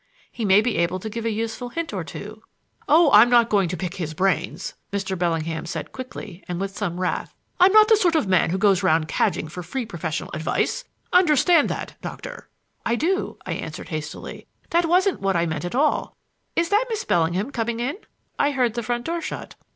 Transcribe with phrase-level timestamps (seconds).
[0.31, 2.41] He may be able to give a useful hint or two."
[2.89, 5.15] "Oh, I'm not going to pick his brains," Mr.
[5.15, 7.35] Bellingham said quickly and with some wrath.
[7.59, 10.85] "I'm not the sort of man who goes round cadging for free professional advice.
[11.13, 12.49] Understand that, Doctor."
[12.83, 14.47] "I do," I answered hastily.
[14.71, 16.17] "That wasn't what I meant at all.
[16.55, 17.97] Is that Miss Bellingham coming in?
[18.39, 19.53] I heard the front door shut."